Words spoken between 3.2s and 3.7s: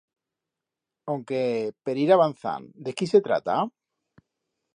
trata?